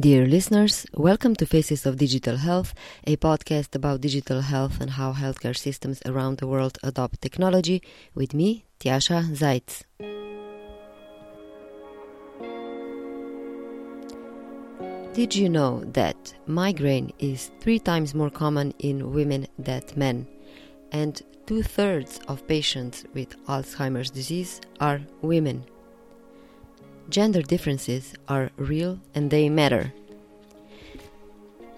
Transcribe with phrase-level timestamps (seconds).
[0.00, 2.72] Dear listeners, welcome to Faces of Digital Health,
[3.06, 7.82] a podcast about digital health and how healthcare systems around the world adopt technology,
[8.14, 9.82] with me, Tjasa Zajc.
[15.12, 20.26] Did you know that migraine is three times more common in women than men,
[20.92, 25.66] and two thirds of patients with Alzheimer's disease are women?
[27.08, 29.92] Gender differences are real and they matter.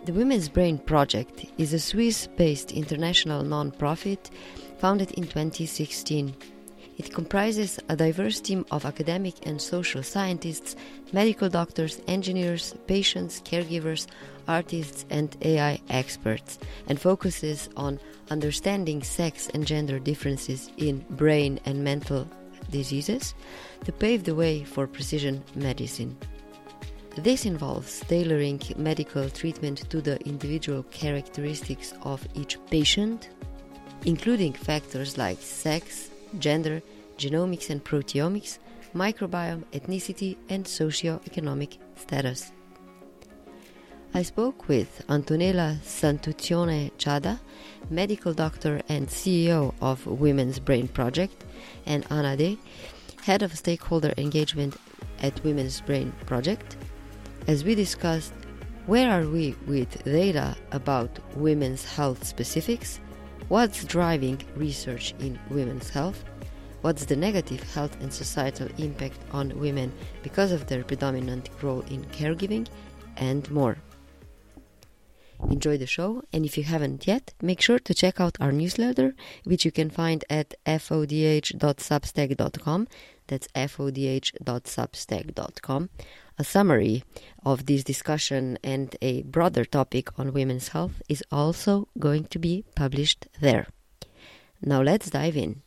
[0.04, 4.30] The Women's Brain Project is a Swiss based international non profit
[4.78, 6.34] founded in 2016.
[6.98, 10.76] It comprises a diverse team of academic and social scientists,
[11.12, 14.06] medical doctors, engineers, patients, caregivers,
[14.46, 17.98] artists, and AI experts, and focuses on
[18.30, 22.28] understanding sex and gender differences in brain and mental
[22.70, 23.34] diseases
[23.84, 26.16] to pave the way for precision medicine.
[27.16, 33.28] This involves tailoring medical treatment to the individual characteristics of each patient,
[34.04, 36.82] including factors like sex, gender,
[37.16, 38.58] genomics and proteomics,
[38.94, 42.52] microbiome, ethnicity, and socio-economic status.
[44.16, 47.40] I spoke with Antonella Santuccione Chadha,
[47.90, 51.42] medical doctor and CEO of Women's Brain Project,
[51.84, 52.56] and Anna De,
[53.24, 54.76] head of stakeholder engagement
[55.20, 56.76] at Women's Brain Project,
[57.48, 58.32] as we discussed
[58.86, 63.00] where are we with data about women's health specifics,
[63.48, 66.22] what's driving research in women's health,
[66.82, 69.92] what's the negative health and societal impact on women
[70.22, 72.68] because of their predominant role in caregiving,
[73.16, 73.76] and more.
[75.50, 79.14] Enjoy the show, and if you haven't yet, make sure to check out our newsletter,
[79.44, 82.88] which you can find at fodh.substack.com.
[83.26, 85.90] That's fodh.substack.com.
[86.36, 87.04] A summary
[87.44, 92.64] of this discussion and a broader topic on women's health is also going to be
[92.74, 93.68] published there.
[94.60, 95.62] Now let's dive in.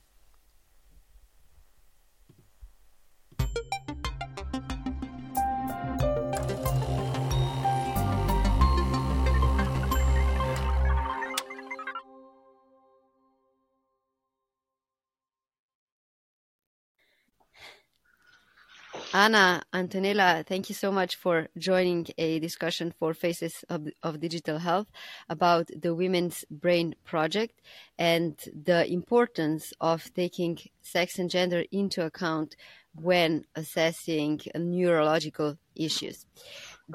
[19.13, 24.57] Anna, Antonella, thank you so much for joining a discussion for Faces of, of Digital
[24.59, 24.87] Health
[25.29, 27.61] about the Women's Brain Project
[27.97, 32.55] and the importance of taking sex and gender into account
[32.95, 36.25] when assessing neurological issues.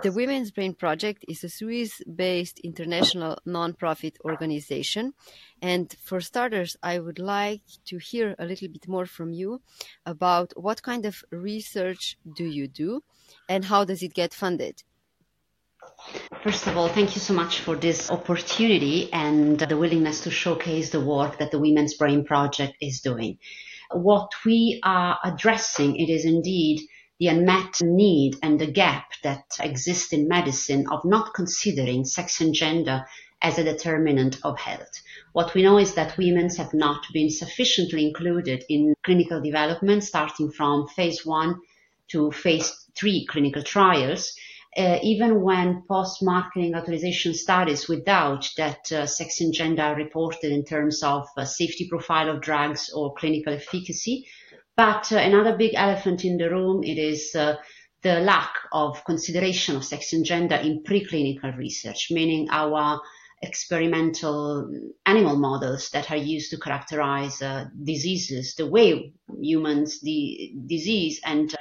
[0.02, 5.12] The Women's Brain Project is a Swiss based international non-profit organization.
[5.60, 9.60] And for starters, I would like to hear a little bit more from you
[10.06, 13.02] about what kind of research do you do
[13.48, 14.82] and how does it get funded?
[16.42, 20.90] First of all, thank you so much for this opportunity and the willingness to showcase
[20.90, 23.38] the work that the Women's Brain Project is doing.
[23.94, 26.80] What we are addressing, it is indeed
[27.18, 32.52] the unmet need and the gap that exists in medicine of not considering sex and
[32.52, 33.04] gender
[33.40, 35.02] as a determinant of health.
[35.32, 40.50] What we know is that women have not been sufficiently included in clinical development, starting
[40.50, 41.60] from phase one
[42.08, 44.34] to phase three clinical trials.
[44.74, 50.64] Uh, even when post-marketing authorization studies without that uh, sex and gender are reported in
[50.64, 54.26] terms of uh, safety profile of drugs or clinical efficacy,
[54.74, 57.56] but uh, another big elephant in the room, it is uh,
[58.02, 62.98] the lack of consideration of sex and gender in preclinical research, meaning our
[63.42, 64.72] experimental
[65.04, 71.54] animal models that are used to characterize uh, diseases, the way humans the disease and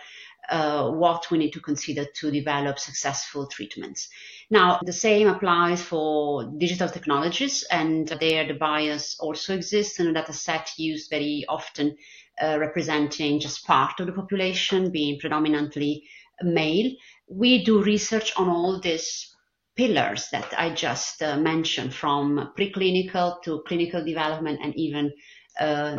[0.52, 4.10] what we need to consider to develop successful treatments.
[4.50, 10.14] Now, the same applies for digital technologies, and there the bias also exists in a
[10.14, 11.96] data set used very often
[12.42, 16.04] uh, representing just part of the population, being predominantly
[16.44, 16.92] male.
[17.30, 19.34] We do research on all these
[19.76, 25.14] pillars that I just uh, mentioned, from preclinical to clinical development and even
[25.60, 25.98] uh,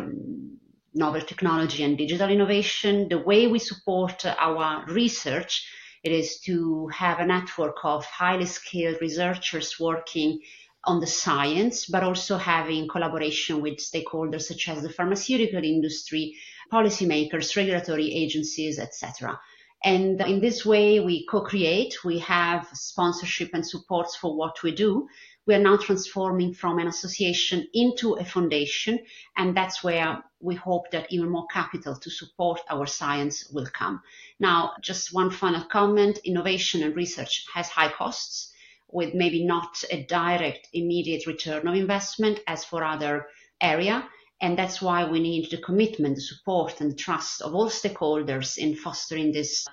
[0.95, 3.09] novel technology and digital innovation.
[3.09, 5.67] The way we support our research
[6.03, 10.41] it is to have a network of highly skilled researchers working
[10.85, 16.35] on the science, but also having collaboration with stakeholders such as the pharmaceutical industry,
[16.73, 19.39] policymakers, regulatory agencies, etc.
[19.85, 25.07] And in this way, we co-create, we have sponsorship and supports for what we do.
[25.47, 29.01] We are now transforming from an association into a foundation,
[29.37, 34.01] and that's where we hope that even more capital to support our science will come.
[34.39, 38.53] Now, just one final comment, innovation and research has high costs
[38.89, 43.27] with maybe not a direct immediate return of investment as for other
[43.61, 44.09] area.
[44.41, 48.59] And that's why we need the commitment, the support and the trust of all stakeholders
[48.59, 49.67] in fostering this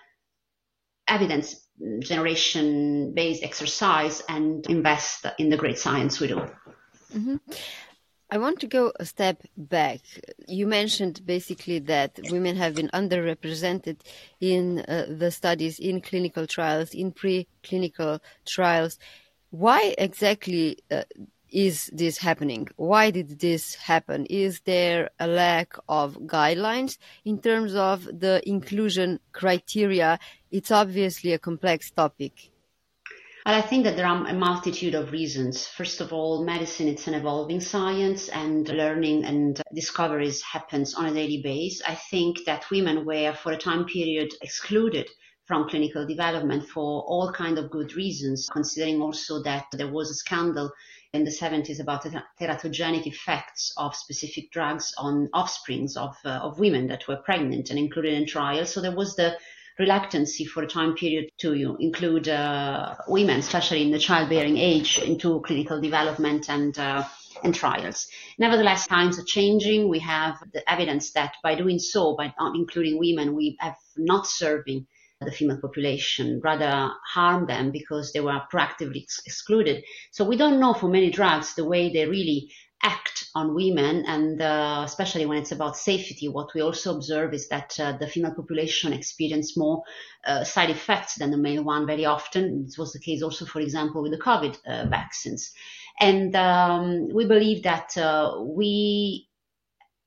[1.08, 1.68] evidence
[2.00, 6.42] generation based exercise and invest in the great science we do.
[7.14, 7.38] Mm-hmm.
[8.32, 10.02] I want to go a step back.
[10.48, 14.02] You mentioned basically that women have been underrepresented
[14.40, 19.00] in uh, the studies, in clinical trials, in preclinical trials.
[19.50, 21.04] Why exactly uh,
[21.52, 22.68] is this happening?
[22.76, 24.26] Why did this happen?
[24.26, 30.20] Is there a lack of guidelines in terms of the inclusion criteria?
[30.52, 32.52] It's obviously a complex topic.
[33.46, 35.66] Well, I think that there are a multitude of reasons.
[35.66, 41.14] First of all, medicine it's an evolving science and learning and discoveries happens on a
[41.14, 41.82] daily basis.
[41.88, 45.10] I think that women were for a time period excluded
[45.46, 50.14] from clinical development for all kind of good reasons, considering also that there was a
[50.14, 50.70] scandal
[51.14, 56.60] in the 70s about the teratogenic effects of specific drugs on offsprings of, uh, of
[56.60, 58.72] women that were pregnant and included in trials.
[58.72, 59.36] So there was the
[59.80, 64.58] reluctancy for a time period to you know, include uh, women, especially in the childbearing
[64.58, 67.04] age, into clinical development and uh,
[67.44, 68.08] and trials.
[68.38, 69.88] Nevertheless, times are changing.
[69.88, 74.28] We have the evidence that by doing so, by not including women, we have not
[74.28, 74.88] serving
[75.26, 79.84] the female population, rather harm them because they were proactively ex- excluded.
[80.12, 82.52] So we don't know for many drugs the way they really
[82.82, 87.50] act on women, and uh, especially when it's about safety, what we also observe is
[87.50, 89.84] that uh, the female population experience more
[90.26, 92.64] uh, side effects than the male one very often.
[92.64, 95.52] This was the case also, for example, with the COVID uh, vaccines.
[96.00, 99.28] And um, we believe that uh, we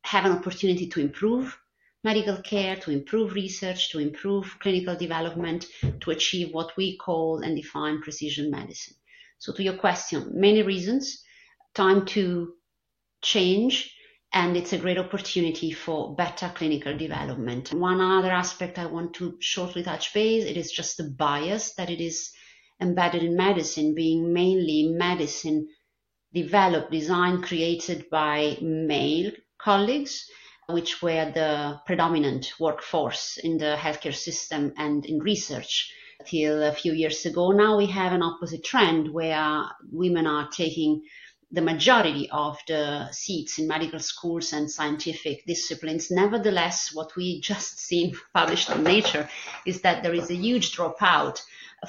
[0.05, 1.59] have an opportunity to improve
[2.05, 5.67] medical care, to improve research, to improve clinical development,
[6.01, 8.95] to achieve what we call and define precision medicine.
[9.39, 11.23] So to your question, many reasons.
[11.75, 12.55] Time to
[13.23, 13.95] change
[14.33, 17.73] and it's a great opportunity for better clinical development.
[17.73, 21.91] One other aspect I want to shortly touch base, it is just the bias that
[21.91, 22.31] it is
[22.81, 25.69] embedded in medicine, being mainly medicine
[26.33, 30.25] developed, designed, created by male colleagues,
[30.69, 35.93] which were the predominant workforce in the healthcare system and in research
[36.27, 37.51] till a few years ago.
[37.51, 41.03] Now we have an opposite trend where women are taking
[41.51, 46.11] the majority of the seats in medical schools and scientific disciplines.
[46.11, 49.29] Nevertheless, what we just seen published in Nature
[49.67, 51.43] is that there is a huge dropout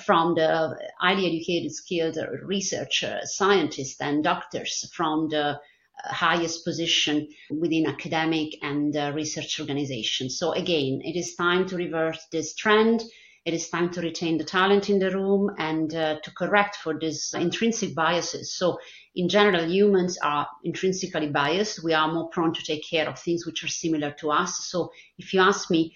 [0.03, 5.59] from the highly educated, skilled researchers, uh, scientists, and doctors from the
[6.03, 10.37] highest position within academic and uh, research organizations.
[10.37, 13.03] So again, it is time to reverse this trend.
[13.45, 16.97] It is time to retain the talent in the room and uh, to correct for
[16.97, 18.55] these intrinsic biases.
[18.55, 18.79] So
[19.15, 21.83] in general, humans are intrinsically biased.
[21.83, 24.69] We are more prone to take care of things which are similar to us.
[24.69, 25.93] So if you ask me,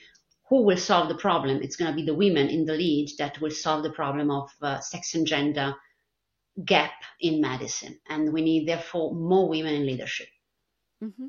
[0.49, 1.61] who will solve the problem?
[1.61, 4.49] It's going to be the women in the lead that will solve the problem of
[4.61, 5.75] uh, sex and gender
[6.63, 7.99] gap in medicine.
[8.09, 10.27] And we need, therefore, more women in leadership.
[11.03, 11.27] Mm-hmm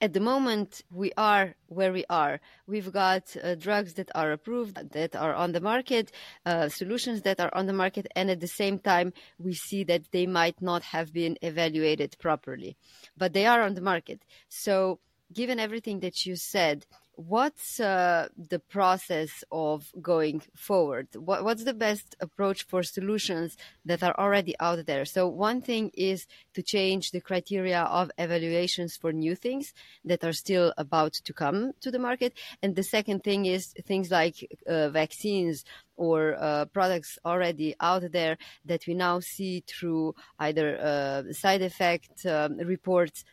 [0.00, 4.78] at the moment we are where we are we've got uh, drugs that are approved
[4.92, 6.10] that are on the market
[6.46, 10.10] uh, solutions that are on the market and at the same time we see that
[10.12, 12.76] they might not have been evaluated properly
[13.16, 14.98] but they are on the market so
[15.32, 16.86] given everything that you said
[17.28, 21.08] what's uh, the process of going forward?
[21.14, 25.04] What, what's the best approach for solutions that are already out there?
[25.04, 29.74] So one thing is to change the criteria of evaluations for new things
[30.04, 32.32] that are still about to come to the market.
[32.62, 34.36] And the second thing is things like
[34.66, 35.64] uh, vaccines
[35.96, 42.24] or uh, products already out there that we now see through either uh, side effect
[42.24, 43.24] um, reports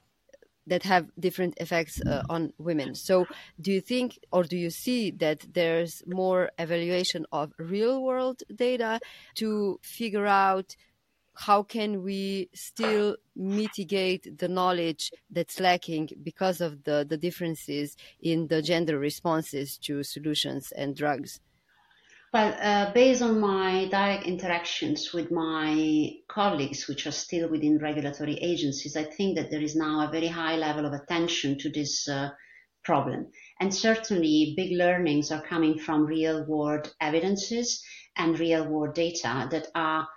[0.67, 2.95] that have different effects uh, on women.
[2.95, 3.25] So,
[3.59, 8.99] do you think or do you see that there's more evaluation of real world data
[9.35, 10.75] to figure out
[11.33, 18.47] how can we still mitigate the knowledge that's lacking because of the, the differences in
[18.47, 21.39] the gender responses to solutions and drugs?
[22.33, 28.35] Well, uh, based on my direct interactions with my colleagues, which are still within regulatory
[28.35, 32.07] agencies, I think that there is now a very high level of attention to this
[32.09, 32.31] uh,
[32.83, 33.27] problem.
[33.61, 37.81] And certainly big learnings are coming from real world evidences
[38.17, 40.07] and real world data that are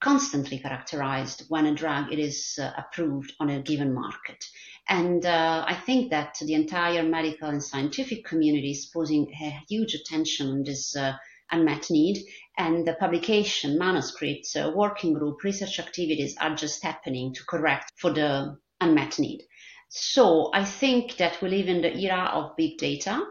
[0.00, 4.44] constantly characterized when a drug it is uh, approved on a given market.
[4.90, 9.94] And uh, I think that the entire medical and scientific community is posing a huge
[9.94, 11.14] attention on this uh,
[11.50, 12.18] unmet need.
[12.58, 18.12] And the publication, manuscripts, uh, working group, research activities are just happening to correct for
[18.12, 19.42] the unmet need.
[19.88, 23.22] So I think that we live in the era of big data.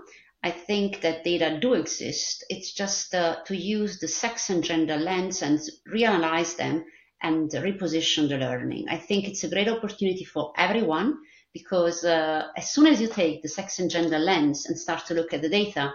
[0.44, 2.46] I think that data do exist.
[2.50, 5.60] It's just uh, to use the sex and gender lens and
[5.92, 6.86] reanalyze them
[7.22, 8.86] and reposition the learning.
[8.90, 11.18] I think it's a great opportunity for everyone
[11.54, 15.14] because uh, as soon as you take the sex and gender lens and start to
[15.14, 15.94] look at the data,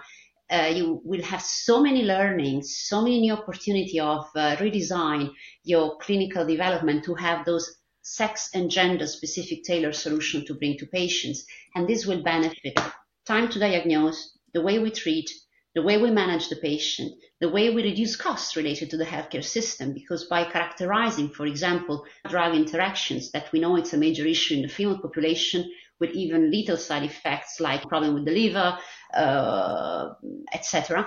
[0.51, 5.31] uh, you will have so many learnings, so many new opportunity of uh, redesign
[5.65, 10.87] your clinical development to have those sex and gender specific tailored solution to bring to
[10.87, 11.45] patients.
[11.75, 12.79] And this will benefit
[13.27, 15.31] time to diagnose, the way we treat,
[15.75, 19.45] the way we manage the patient, the way we reduce costs related to the healthcare
[19.45, 24.55] system, because by characterizing, for example, drug interactions that we know it's a major issue
[24.55, 28.79] in the female population with even lethal side effects like problem with the liver,
[29.15, 30.11] uh,
[30.53, 31.07] etc.,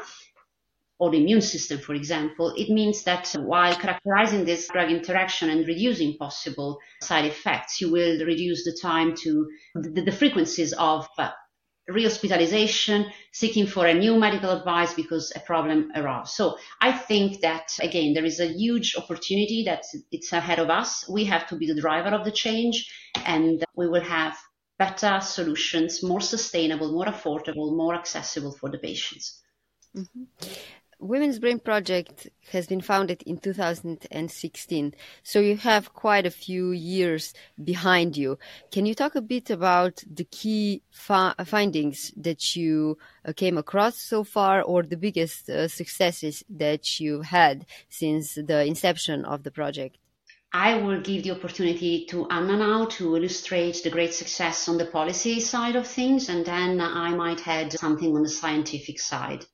[1.00, 5.68] or the immune system, for example, it means that while characterizing this drug interaction and
[5.68, 11.32] reducing possible side effects, you will reduce the time to the, the frequencies of uh,
[11.90, 16.34] rehospitalization, seeking for a new medical advice because a problem arose.
[16.36, 21.08] So I think that again, there is a huge opportunity that it's ahead of us.
[21.10, 22.90] We have to be the driver of the change
[23.26, 24.38] and we will have
[24.78, 29.42] better solutions, more sustainable, more affordable, more accessible for the patients.
[29.96, 30.24] Mm-hmm.
[31.00, 37.34] Women's Brain Project has been founded in 2016, so you have quite a few years
[37.62, 38.40] behind you.
[38.72, 43.98] Can you talk a bit about the key fi- findings that you uh, came across
[43.98, 49.52] so far, or the biggest uh, successes that you had since the inception of the
[49.52, 49.98] project?
[50.56, 54.86] I will give the opportunity to Anna now to illustrate the great success on the
[54.86, 59.46] policy side of things, and then I might add something on the scientific side.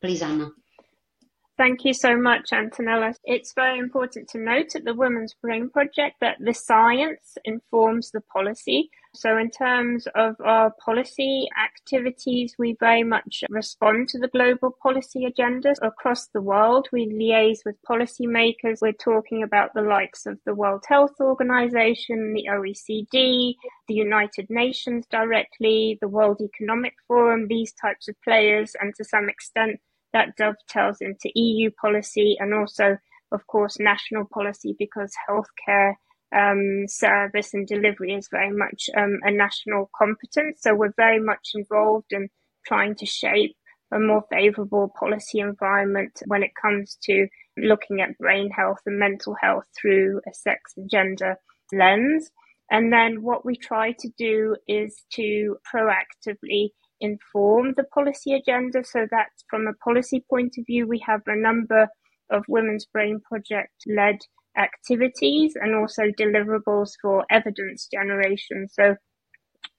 [0.00, 0.48] Please, Anna.
[1.58, 3.14] Thank you so much, Antonella.
[3.24, 8.22] It's very important to note at the Women's Brain Project that the science informs the
[8.22, 8.88] policy.
[9.14, 15.26] So, in terms of our policy activities, we very much respond to the global policy
[15.30, 16.88] agendas across the world.
[16.92, 18.80] We liaise with policymakers.
[18.80, 23.54] We're talking about the likes of the World Health Organization, the OECD,
[23.86, 29.28] the United Nations directly, the World Economic Forum, these types of players, and to some
[29.28, 29.78] extent,
[30.14, 32.96] that dovetails into EU policy and also,
[33.30, 35.96] of course, national policy because healthcare
[36.34, 40.60] um, service and delivery is very much um, a national competence.
[40.62, 42.28] So we're very much involved in
[42.66, 43.56] trying to shape
[43.92, 47.26] a more favourable policy environment when it comes to
[47.58, 51.36] looking at brain health and mental health through a sex and gender
[51.72, 52.30] lens.
[52.70, 56.70] And then what we try to do is to proactively
[57.00, 61.36] inform the policy agenda so that from a policy point of view, we have a
[61.36, 61.88] number
[62.30, 64.20] of Women's Brain Project led
[64.56, 68.68] activities and also deliverables for evidence generation.
[68.70, 68.96] So,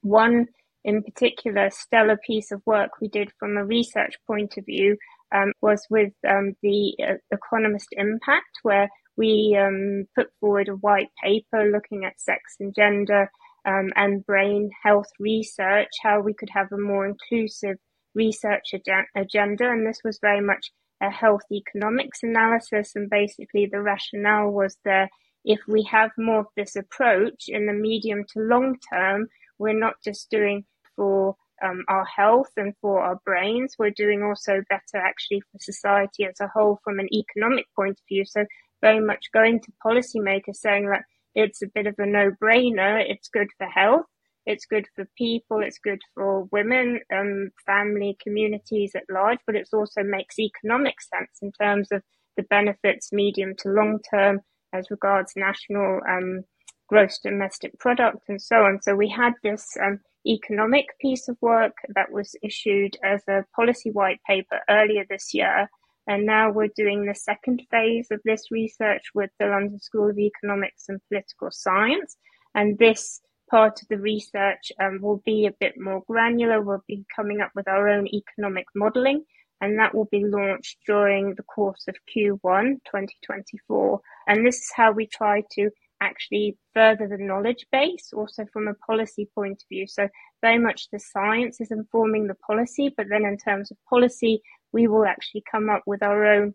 [0.02, 0.46] one
[0.84, 4.96] in particular stellar piece of work we did from a research point of view
[5.34, 11.08] um, was with um, the uh, Economist Impact, where we um, put forward a white
[11.22, 13.30] paper looking at sex and gender
[13.66, 17.76] um, and brain health research, how we could have a more inclusive
[18.14, 19.70] research agenda.
[19.70, 20.70] And this was very much
[21.04, 22.92] a health economics analysis.
[22.94, 25.10] And basically, the rationale was that
[25.44, 29.94] if we have more of this approach in the medium to long term, we're not
[30.02, 30.64] just doing
[30.96, 36.24] for um, our health and for our brains, we're doing also better actually for society
[36.24, 38.24] as a whole from an economic point of view.
[38.24, 38.44] So,
[38.80, 43.02] very much going to policymakers saying that it's a bit of a no brainer.
[43.08, 44.06] It's good for health.
[44.46, 45.62] It's good for people.
[45.62, 51.38] It's good for women, um, family, communities at large, but it also makes economic sense
[51.42, 52.02] in terms of
[52.36, 54.40] the benefits medium to long term
[54.72, 56.42] as regards national um,
[56.88, 58.80] gross domestic product and so on.
[58.82, 63.90] So we had this um, economic piece of work that was issued as a policy
[63.90, 65.68] white paper earlier this year
[66.06, 70.18] and now we're doing the second phase of this research with the London School of
[70.18, 72.16] Economics and Political Science.
[72.54, 73.20] And this
[73.54, 76.60] part of the research um, will be a bit more granular.
[76.60, 79.22] We'll be coming up with our own economic modelling,
[79.60, 84.00] and that will be launched during the course of Q1 2024.
[84.26, 85.70] And this is how we try to
[86.00, 89.86] actually further the knowledge base, also from a policy point of view.
[89.86, 90.08] So
[90.42, 94.42] very much the science is informing the policy, but then in terms of policy,
[94.72, 96.54] we will actually come up with our own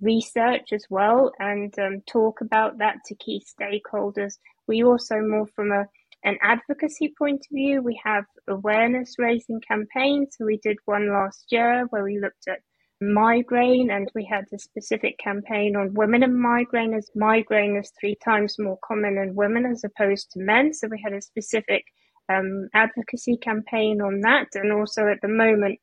[0.00, 4.34] research as well and um, talk about that to key stakeholders.
[4.66, 5.86] We also more from a
[6.22, 10.36] an advocacy point of view, we have awareness raising campaigns.
[10.36, 12.60] So we did one last year where we looked at
[13.00, 18.16] migraine and we had a specific campaign on women and migraine as migraine is three
[18.22, 20.74] times more common in women as opposed to men.
[20.74, 21.84] So we had a specific
[22.28, 24.48] um, advocacy campaign on that.
[24.54, 25.78] And also at the moment,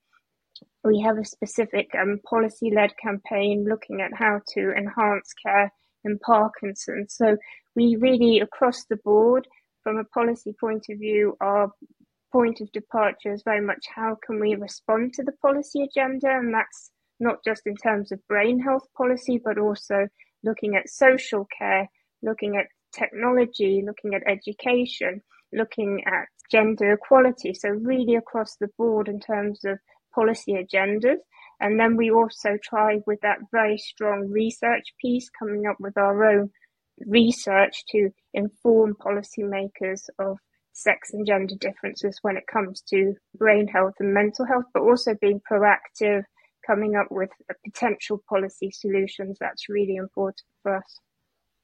[0.83, 6.19] we have a specific um, policy led campaign looking at how to enhance care in
[6.19, 7.15] Parkinson's.
[7.15, 7.37] So
[7.75, 9.47] we really, across the board,
[9.87, 11.71] from a policy point of view, our
[12.33, 16.53] point of departure is very much how can we respond to the policy agenda, and
[16.53, 16.91] that's
[17.21, 20.05] not just in terms of brain health policy, but also
[20.43, 21.89] looking at social care,
[22.21, 25.21] looking at technology, looking at education,
[25.53, 27.53] looking at gender equality.
[27.53, 29.79] So really across the board in terms of
[30.13, 31.19] policy agendas.
[31.61, 36.25] And then we also try with that very strong research piece, coming up with our
[36.25, 36.51] own
[37.05, 40.37] research to inform policymakers of
[40.73, 45.15] sex and gender differences when it comes to brain health and mental health, but also
[45.19, 46.23] being proactive,
[46.65, 47.29] coming up with
[47.63, 49.37] potential policy solutions.
[49.39, 50.99] That's really important for us.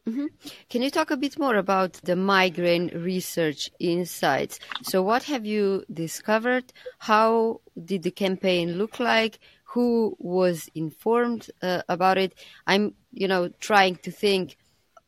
[0.08, 0.26] Mm-hmm.
[0.70, 4.60] Can you talk a bit more about the migraine research insights?
[4.82, 6.74] So, what have you discovered?
[7.00, 9.40] How did the campaign look like?
[9.68, 12.34] Who was informed uh, about it?
[12.68, 14.58] I'm, you know, trying to think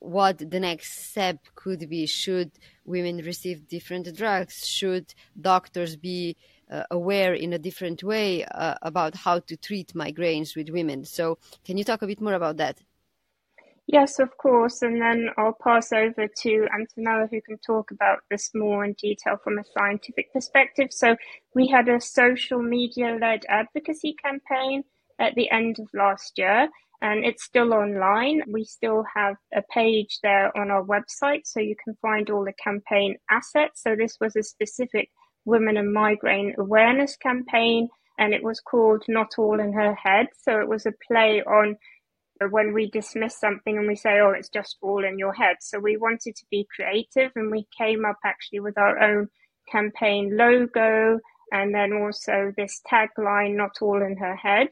[0.05, 2.05] what the next step could be.
[2.05, 2.51] Should
[2.85, 4.67] women receive different drugs?
[4.67, 6.37] Should doctors be
[6.69, 11.05] uh, aware in a different way uh, about how to treat migraines with women?
[11.05, 12.79] So, can you talk a bit more about that?
[13.87, 14.81] Yes, of course.
[14.81, 19.37] And then I'll pass over to Antonella, who can talk about this more in detail
[19.43, 20.87] from a scientific perspective.
[20.91, 21.15] So,
[21.53, 24.83] we had a social media led advocacy campaign
[25.19, 26.69] at the end of last year,
[27.01, 28.41] and it's still online.
[28.47, 32.53] We still have a page there on our website, so you can find all the
[32.53, 33.81] campaign assets.
[33.83, 35.09] So, this was a specific
[35.45, 40.27] women and migraine awareness campaign, and it was called Not All in Her Head.
[40.41, 41.77] So, it was a play on
[42.49, 45.57] when we dismiss something and we say, oh, it's just all in your head.
[45.61, 49.29] So we wanted to be creative and we came up actually with our own
[49.71, 51.19] campaign logo
[51.51, 54.67] and then also this tagline, not all in her head.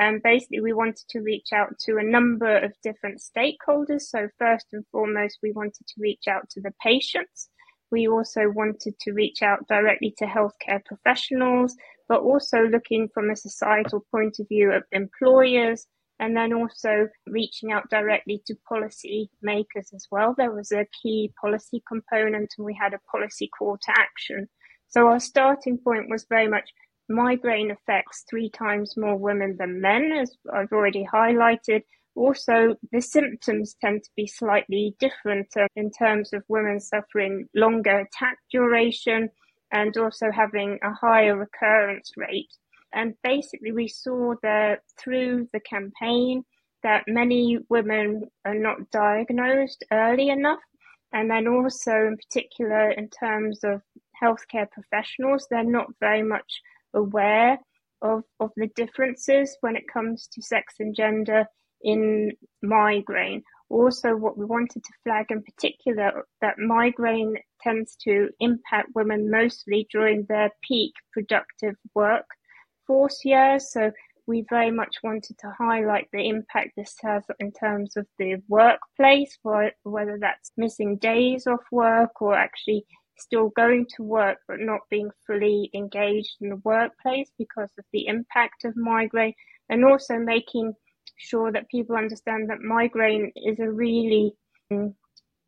[0.00, 4.00] And basically, we wanted to reach out to a number of different stakeholders.
[4.00, 7.50] So, first and foremost, we wanted to reach out to the patients.
[7.90, 11.76] We also wanted to reach out directly to healthcare professionals,
[12.08, 15.86] but also looking from a societal point of view of employers,
[16.18, 20.34] and then also reaching out directly to policy makers as well.
[20.34, 24.48] There was a key policy component and we had a policy call to action.
[24.88, 26.70] So our starting point was very much
[27.10, 31.82] migraine affects three times more women than men, as I've already highlighted.
[32.14, 38.00] Also, the symptoms tend to be slightly different uh, in terms of women suffering longer
[38.00, 39.28] attack duration
[39.72, 42.52] and also having a higher recurrence rate.
[42.92, 46.44] And basically, we saw that through the campaign
[46.82, 50.60] that many women are not diagnosed early enough.
[51.12, 53.82] And then also, in particular, in terms of
[54.20, 56.60] healthcare professionals, they're not very much
[56.94, 57.58] aware
[58.02, 61.46] of, of the differences when it comes to sex and gender
[61.82, 63.42] in migraine.
[63.68, 69.86] Also, what we wanted to flag in particular that migraine tends to impact women mostly
[69.92, 72.26] during their peak productive work
[72.86, 73.70] force years.
[73.72, 73.92] So
[74.26, 79.38] we very much wanted to highlight the impact this has in terms of the workplace,
[79.42, 82.84] whether that's missing days off work or actually
[83.20, 88.06] still going to work but not being fully engaged in the workplace because of the
[88.06, 89.34] impact of migraine,
[89.68, 90.74] and also making
[91.16, 94.32] sure that people understand that migraine is a really,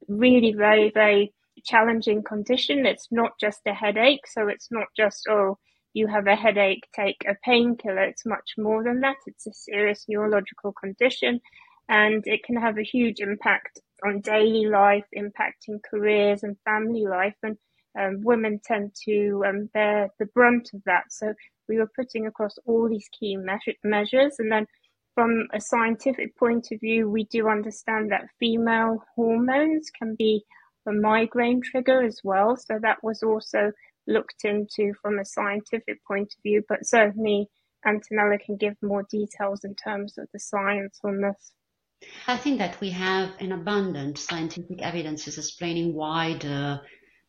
[0.08, 1.32] really very, very
[1.64, 2.86] challenging condition.
[2.86, 5.58] It's not just a headache, so it's not just, oh,
[5.94, 8.04] you have a headache, take a painkiller.
[8.04, 9.16] It's much more than that.
[9.26, 11.40] It's a serious neurological condition
[11.88, 17.34] and it can have a huge impact on daily life, impacting careers and family life.
[17.42, 17.56] And
[17.98, 21.04] um, women tend to um, bear the brunt of that.
[21.10, 21.34] So
[21.68, 24.36] we were putting across all these key measure- measures.
[24.38, 24.66] And then
[25.14, 30.42] from a scientific point of view, we do understand that female hormones can be
[30.88, 32.56] a migraine trigger as well.
[32.56, 33.72] So that was also
[34.06, 37.46] looked into from a scientific point of view, but certainly
[37.86, 41.52] Antonella can give more details in terms of the science on this.
[42.26, 46.80] I think that we have an abundant scientific evidences explaining why the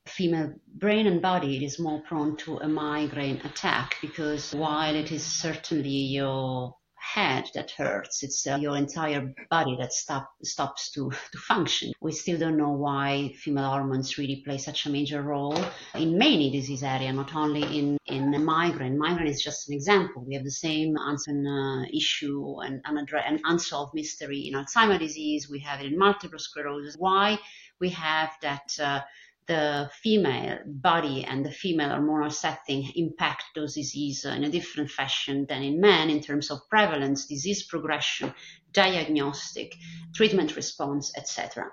[0.05, 5.23] female brain and body is more prone to a migraine attack because while it is
[5.23, 8.23] certainly your head that hurts.
[8.23, 11.91] It's uh, your entire body that stop, stops to, to function.
[12.01, 15.57] We still don't know why female hormones really play such a major role
[15.95, 18.97] in many disease areas, not only in, in migraine.
[18.97, 20.23] Migraine is just an example.
[20.25, 25.49] We have the same uh, issue and an unsolved mystery in Alzheimer's disease.
[25.49, 26.95] We have it in multiple sclerosis.
[26.97, 27.37] Why
[27.79, 29.01] we have that uh,
[29.47, 35.45] the female body and the female hormonal setting impact those diseases in a different fashion
[35.47, 38.33] than in men in terms of prevalence, disease progression,
[38.71, 39.75] diagnostic,
[40.13, 41.71] treatment response, etc.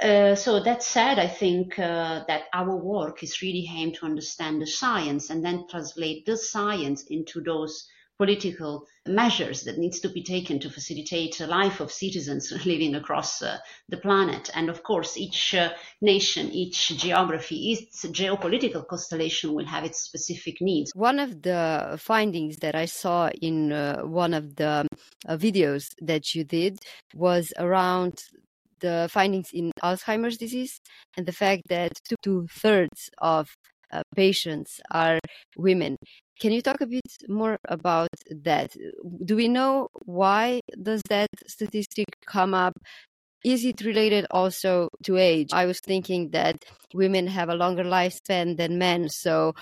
[0.00, 4.62] Uh, so that said, I think uh, that our work is really aimed to understand
[4.62, 7.86] the science and then translate the science into those
[8.20, 13.40] political measures that needs to be taken to facilitate the life of citizens living across
[13.40, 13.56] uh,
[13.88, 14.50] the planet.
[14.54, 15.70] And of course, each uh,
[16.02, 17.88] nation, each geography, each
[18.20, 20.92] geopolitical constellation will have its specific needs.
[20.94, 24.86] One of the findings that I saw in uh, one of the
[25.26, 26.78] uh, videos that you did
[27.14, 28.24] was around
[28.80, 30.78] the findings in Alzheimer's disease
[31.16, 33.48] and the fact that two thirds of
[33.92, 35.18] uh, patients are
[35.56, 35.96] women.
[36.40, 38.74] Can you talk a bit more about that?
[39.24, 42.72] Do we know why does that statistic come up?
[43.44, 45.50] Is it related also to age?
[45.52, 49.54] I was thinking that women have a longer lifespan than men, so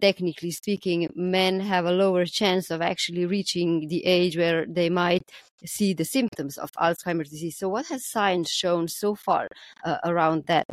[0.00, 5.24] technically speaking, men have a lower chance of actually reaching the age where they might
[5.64, 7.58] see the symptoms of Alzheimer's disease.
[7.58, 9.48] So, what has science shown so far
[9.84, 10.66] uh, around that?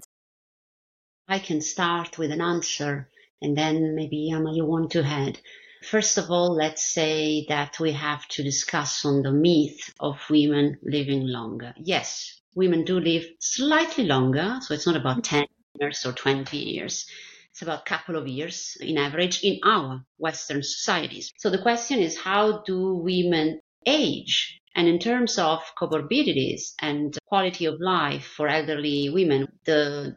[1.28, 3.10] I can start with an answer
[3.44, 5.40] and then maybe Emma, you want to add.
[5.84, 10.80] First of all, let's say that we have to discuss on the myth of women
[10.82, 11.74] living longer.
[11.78, 15.46] Yes, women do live slightly longer, so it's not about 10
[15.80, 17.06] years or 20 years.
[17.52, 21.34] It's about a couple of years in average in our Western societies.
[21.38, 24.62] So the question is, how do women age?
[24.76, 30.16] And in terms of comorbidities and quality of life for elderly women, the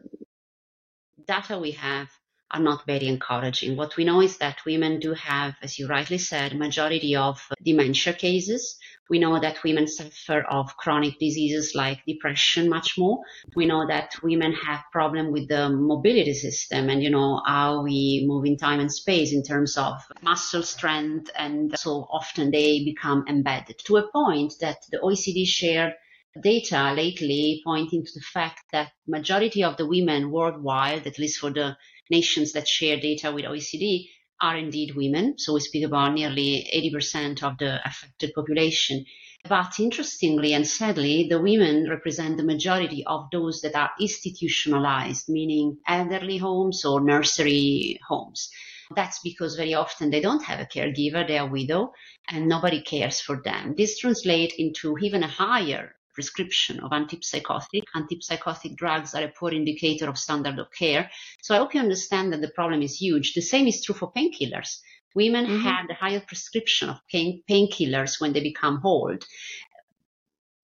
[1.27, 2.07] data we have
[2.51, 3.75] are not very encouraging.
[3.75, 8.13] What we know is that women do have, as you rightly said, majority of dementia
[8.13, 8.77] cases.
[9.09, 13.19] We know that women suffer of chronic diseases like depression much more.
[13.55, 18.25] We know that women have problem with the mobility system and, you know, how we
[18.27, 21.29] move in time and space in terms of muscle strength.
[21.37, 25.93] And so often they become embedded to a point that the OECD shared
[26.41, 31.49] data lately pointing to the fact that majority of the women worldwide, at least for
[31.49, 31.75] the
[32.09, 34.07] nations that share data with OECD
[34.41, 35.37] are indeed women.
[35.37, 39.05] So we speak about nearly 80% of the affected population.
[39.47, 45.77] But interestingly and sadly, the women represent the majority of those that are institutionalized, meaning
[45.87, 48.49] elderly homes or nursery homes.
[48.95, 51.91] That's because very often they don't have a caregiver, they are widow,
[52.29, 53.75] and nobody cares for them.
[53.77, 57.83] This translates into even a higher prescription of antipsychotic.
[57.95, 61.11] Antipsychotic drugs are a poor indicator of standard of care.
[61.43, 63.35] So I hope you understand that the problem is huge.
[63.35, 64.79] The same is true for painkillers.
[65.13, 65.67] Women mm-hmm.
[65.67, 69.23] have a higher prescription of pain painkillers when they become old,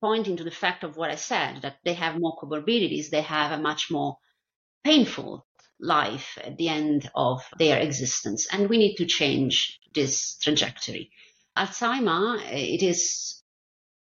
[0.02, 3.52] pointing to the fact of what I said, that they have more comorbidities, they have
[3.52, 4.18] a much more
[4.84, 5.46] painful
[5.80, 8.48] life at the end of their existence.
[8.52, 11.12] And we need to change this trajectory.
[11.56, 13.42] Alzheimer, it is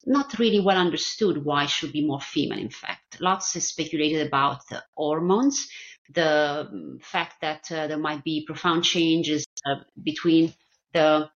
[0.07, 4.61] not really well understood why should be more female in fact lots is speculated about
[4.69, 5.69] the hormones
[6.13, 10.53] the um, fact that uh, there might be profound changes uh, between
[10.93, 11.29] the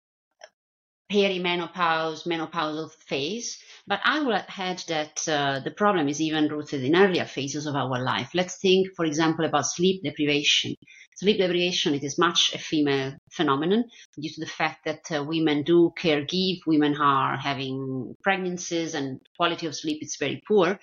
[1.11, 6.95] perimenopause menopausal phase but I will add that uh, the problem is even rooted in
[6.95, 8.31] earlier phases of our life.
[8.33, 10.75] Let's think, for example, about sleep deprivation.
[11.19, 13.85] Sleep deprivation, it is much a female phenomenon
[14.19, 19.19] due to the fact that uh, women do care give, women are having pregnancies and
[19.35, 20.79] quality of sleep is very poor.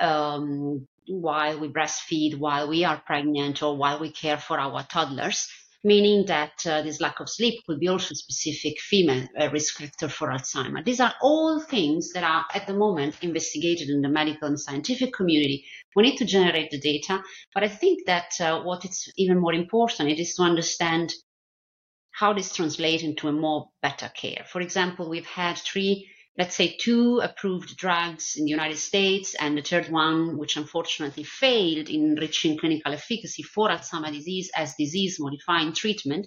[0.00, 5.48] Um, while we breastfeed, while we are pregnant, or while we care for our toddlers
[5.86, 9.76] meaning that uh, this lack of sleep could be also a specific female uh, risk
[9.78, 10.84] factor for Alzheimer.
[10.84, 15.14] These are all things that are at the moment investigated in the medical and scientific
[15.14, 15.64] community.
[15.94, 17.22] We need to generate the data,
[17.54, 21.14] but I think that uh, what is even more important it is to understand
[22.10, 24.44] how this translates into a more better care.
[24.50, 29.56] For example, we've had three let's say two approved drugs in the United States and
[29.56, 35.16] the third one, which unfortunately failed in reaching clinical efficacy for Alzheimer's disease as disease
[35.18, 36.26] modifying treatment.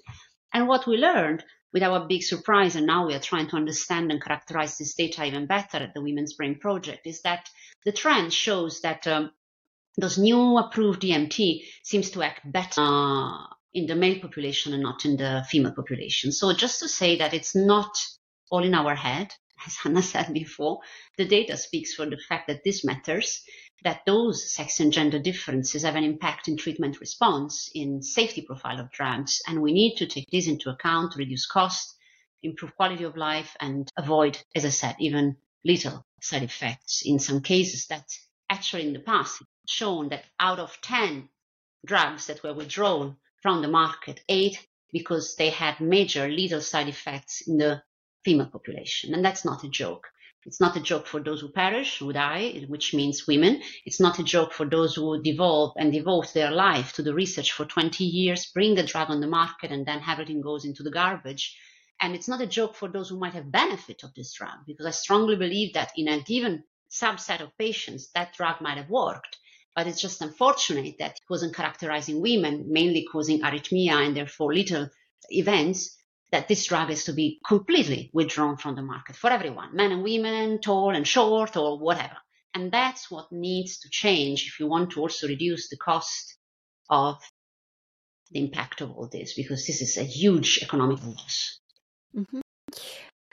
[0.53, 4.11] And what we learned with our big surprise, and now we are trying to understand
[4.11, 7.47] and characterize this data even better at the Women's Brain Project, is that
[7.85, 9.31] the trend shows that um,
[9.97, 15.05] those new approved DMT seems to act better uh, in the male population and not
[15.05, 16.31] in the female population.
[16.31, 17.91] So just to say that it's not
[18.49, 19.31] all in our head,
[19.65, 20.79] as Hannah said before,
[21.17, 23.43] the data speaks for the fact that this matters,
[23.83, 28.79] that those sex and gender differences have an impact in treatment response, in safety profile
[28.79, 31.95] of drugs, and we need to take this into account to reduce cost,
[32.43, 37.03] improve quality of life, and avoid, as I said, even little side effects.
[37.05, 38.05] In some cases that
[38.49, 41.29] actually in the past shown that out of 10
[41.85, 47.47] drugs that were withdrawn from the market, eight because they had major lethal side effects
[47.47, 47.81] in the
[48.23, 49.13] female population.
[49.13, 50.07] And that's not a joke.
[50.45, 53.61] It's not a joke for those who perish, who die, which means women.
[53.85, 57.51] It's not a joke for those who devolve and devote their life to the research
[57.51, 60.91] for 20 years, bring the drug on the market, and then everything goes into the
[60.91, 61.57] garbage.
[62.01, 64.85] And it's not a joke for those who might have benefit of this drug, because
[64.85, 69.37] I strongly believe that in a given subset of patients, that drug might have worked.
[69.75, 74.89] But it's just unfortunate that it wasn't characterizing women, mainly causing arrhythmia and therefore little
[75.29, 75.97] events,
[76.31, 80.03] that this drug is to be completely withdrawn from the market for everyone, men and
[80.03, 82.17] women, tall and short, or whatever.
[82.53, 86.37] And that's what needs to change if you want to also reduce the cost
[86.89, 87.17] of
[88.31, 91.59] the impact of all this, because this is a huge economic loss.
[92.15, 92.41] Mm-hmm.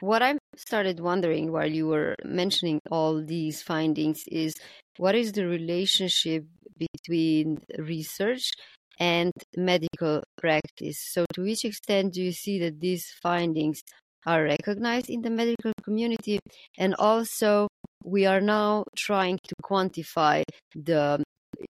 [0.00, 4.54] What I started wondering while you were mentioning all these findings is
[4.98, 6.44] what is the relationship
[6.78, 8.52] between research
[8.98, 10.98] and medical practice?
[10.98, 13.82] So, to which extent do you see that these findings
[14.26, 16.38] are recognized in the medical community?
[16.78, 17.68] And also,
[18.04, 20.42] we are now trying to quantify
[20.74, 21.22] the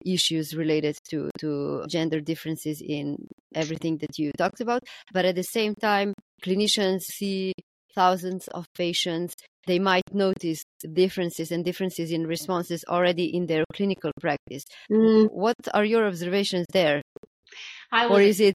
[0.06, 3.18] issues related to, to gender differences in
[3.54, 4.82] everything that you talked about.
[5.14, 7.54] But at the same time, clinicians see
[7.94, 9.34] thousands of patients,
[9.68, 14.66] they might notice differences and differences in responses already in their clinical practice.
[14.92, 15.32] Mm.
[15.32, 17.02] What are your observations there?
[17.92, 18.56] Was, or is it?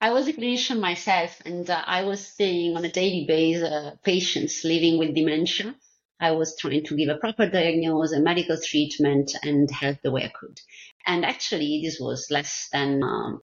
[0.00, 3.96] I was a clinician myself, and uh, I was seeing on a daily basis uh,
[4.04, 5.74] patients living with dementia.
[6.20, 10.24] I was trying to give a proper diagnosis, a medical treatment, and help the way
[10.24, 10.58] I could.
[11.06, 13.40] And actually, this was less than um,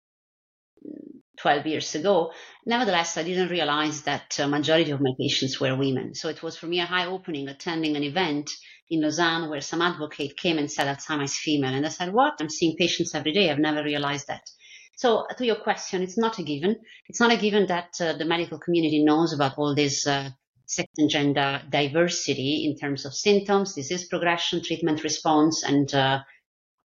[1.41, 2.31] 12 years ago.
[2.65, 6.13] Nevertheless, I didn't realize that a majority of my patients were women.
[6.15, 8.49] So it was for me a high opening attending an event
[8.89, 11.73] in Lausanne where some advocate came and said Alzheimer's female.
[11.73, 12.35] And I said, what?
[12.39, 13.49] I'm seeing patients every day.
[13.49, 14.43] I've never realized that.
[15.01, 16.75] So to your question, it's not a given.
[17.07, 20.29] It's not a given that uh, the medical community knows about all this uh,
[20.67, 26.19] sex and gender diversity in terms of symptoms, disease progression, treatment response, and uh,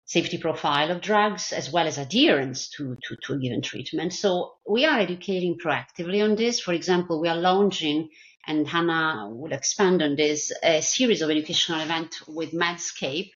[0.06, 4.12] safety profile of drugs as well as adherence to, to, to, a given treatment.
[4.12, 6.60] So we are educating proactively on this.
[6.60, 8.10] For example, we are launching,
[8.48, 13.30] and Hannah will expand on this, a series of educational events with Medscape.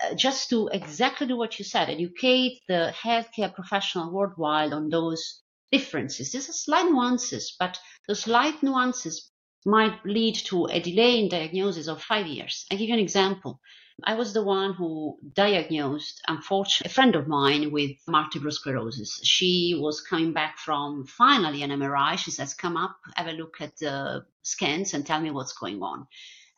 [0.00, 5.42] Uh, just to exactly do what you said, educate the healthcare professional worldwide on those
[5.70, 6.32] differences.
[6.32, 7.78] These are slight nuances, but
[8.08, 9.30] those slight nuances
[9.66, 12.66] might lead to a delay in diagnosis of five years.
[12.70, 13.60] I give you an example.
[14.04, 19.20] I was the one who diagnosed, unfortunately, a friend of mine with multiple sclerosis.
[19.22, 22.16] She was coming back from finally an MRI.
[22.16, 25.82] She says, Come up, have a look at the scans and tell me what's going
[25.82, 26.06] on.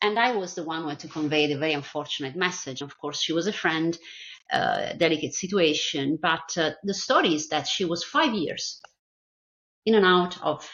[0.00, 2.83] And I was the one who had to convey the very unfortunate message.
[2.83, 3.96] Of course, she was a friend,
[4.52, 8.80] uh, delicate situation, but uh, the story is that she was five years
[9.87, 10.68] in and out of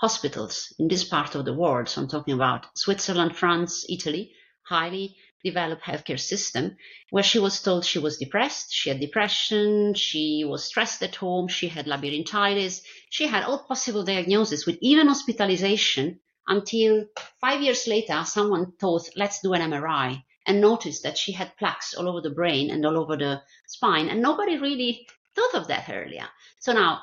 [0.00, 1.88] hospitals in this part of the world.
[1.88, 4.32] So I'm talking about Switzerland, France, Italy,
[4.66, 6.76] highly developed healthcare system
[7.10, 11.48] where she was told she was depressed, she had depression, she was stressed at home,
[11.48, 17.04] she had labyrinthitis, she had all possible diagnoses with even hospitalization until
[17.40, 21.94] five years later someone thought, let's do an MRI and noticed that she had plaques
[21.94, 25.88] all over the brain and all over the spine and nobody really thought of that
[25.88, 26.28] earlier.
[26.60, 27.02] So now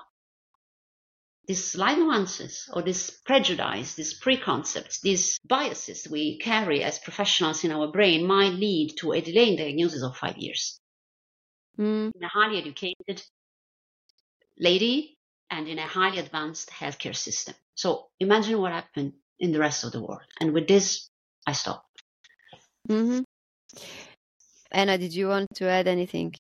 [1.48, 7.72] these slight nuances or this prejudice, these preconcepts, these biases we carry as professionals in
[7.72, 10.80] our brain might lead to a delay in diagnosis of five years.
[11.80, 12.12] Mm.
[12.16, 13.24] In a highly educated
[14.60, 15.18] lady
[15.50, 17.56] and in a highly advanced healthcare system.
[17.76, 20.22] So imagine what happened in the rest of the world.
[20.40, 21.10] And with this,
[21.46, 21.84] I stop.
[22.88, 23.22] Mm-hmm.
[24.72, 26.34] Anna, did you want to add anything?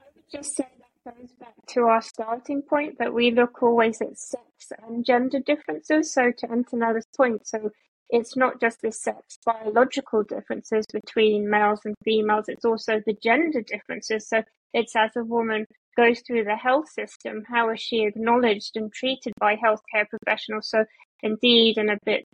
[0.00, 4.02] I would just say that goes back to our starting point that we look always
[4.02, 4.42] at sex
[4.86, 6.12] and gender differences.
[6.12, 7.70] So to Antonella's point, so
[8.10, 13.62] it's not just the sex biological differences between males and females, it's also the gender
[13.62, 14.28] differences.
[14.28, 14.42] So
[14.74, 19.32] it's as a woman goes through the health system, how is she acknowledged and treated
[19.40, 20.68] by healthcare professionals?
[20.68, 20.84] So
[21.22, 22.24] indeed, and a bit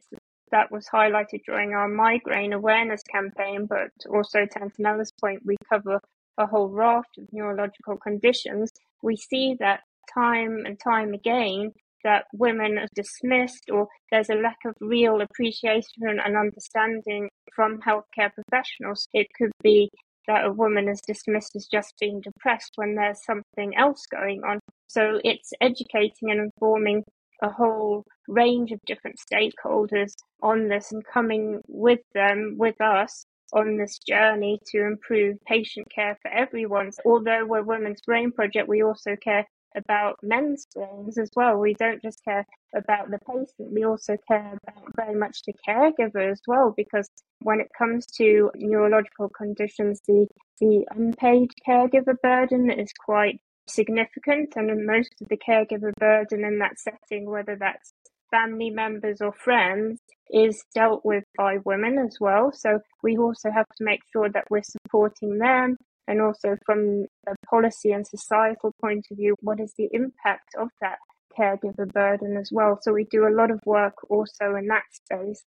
[0.51, 5.99] that was highlighted during our migraine awareness campaign, but also to Antonella's point, we cover
[6.39, 8.71] a whole raft of neurological conditions,
[9.03, 9.81] we see that
[10.13, 11.73] time and time again
[12.05, 18.31] that women are dismissed or there's a lack of real appreciation and understanding from healthcare
[18.35, 19.07] professionals.
[19.13, 19.89] It could be
[20.27, 24.59] that a woman is dismissed as just being depressed when there's something else going on.
[24.89, 27.05] So it's educating and informing
[27.43, 33.77] a whole range of different stakeholders on this and coming with them, with us, on
[33.77, 36.91] this journey to improve patient care for everyone.
[37.05, 41.59] Although we're Women's Brain Project, we also care about men's brains as well.
[41.59, 46.31] We don't just care about the patient, we also care about very much the caregiver
[46.31, 47.09] as well, because
[47.41, 50.27] when it comes to neurological conditions, the,
[50.61, 56.79] the unpaid caregiver burden is quite significant, and most of the caregiver burden in that
[56.79, 57.93] setting, whether that's
[58.31, 62.51] family members or friends, is dealt with by women as well.
[62.53, 65.77] So we also have to make sure that we're supporting them
[66.09, 70.69] and also from a policy and societal point of view, what is the impact of
[70.81, 70.99] that
[71.39, 72.79] caregiver burden as well?
[72.83, 75.45] So we do a lot of work also in that space.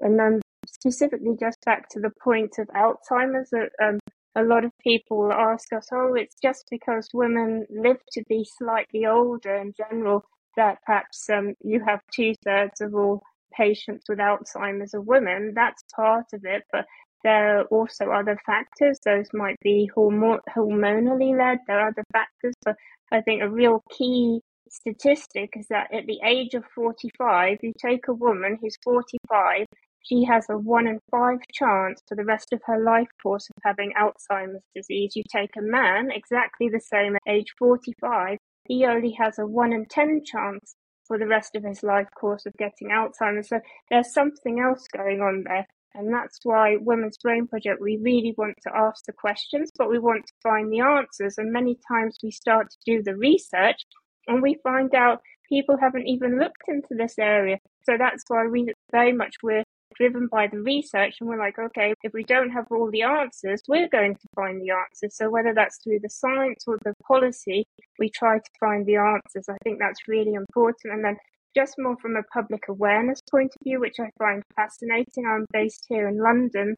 [0.00, 3.98] And then specifically just back to the point of Alzheimer's, um,
[4.34, 9.06] a lot of people ask us, oh, it's just because women live to be slightly
[9.06, 10.24] older in general
[10.56, 15.52] that perhaps um, you have two thirds of all patients with Alzheimer's are women.
[15.54, 16.86] That's part of it, but
[17.24, 18.98] there are also other factors.
[19.04, 21.58] Those might be hormonally led.
[21.66, 22.54] There are other factors.
[22.64, 22.76] But
[23.10, 28.08] I think a real key statistic is that at the age of 45, you take
[28.08, 29.66] a woman who's 45,
[30.02, 33.62] she has a one in five chance for the rest of her life course of
[33.64, 35.12] having Alzheimer's disease.
[35.14, 38.38] You take a man exactly the same at age 45,
[38.68, 42.46] he only has a one in 10 chance for the rest of his life course
[42.46, 43.48] of getting Alzheimer's.
[43.48, 43.60] So
[43.90, 45.66] there's something else going on there.
[45.94, 49.98] And that's why Women's Brain Project, we really want to ask the questions, but we
[49.98, 51.36] want to find the answers.
[51.36, 53.82] And many times we start to do the research
[54.26, 57.58] and we find out people haven't even looked into this area.
[57.82, 59.64] So that's why we very much we're
[59.96, 63.62] driven by the research and we're like, okay, if we don't have all the answers,
[63.68, 65.16] we're going to find the answers.
[65.16, 67.66] So whether that's through the science or the policy,
[67.98, 69.48] we try to find the answers.
[69.48, 70.94] I think that's really important.
[70.94, 71.16] And then
[71.54, 75.26] just more from a public awareness point of view, which I find fascinating.
[75.26, 76.76] I'm based here in London